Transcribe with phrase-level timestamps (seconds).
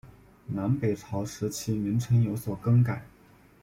[0.47, 3.05] 南北朝时期名称有所更改。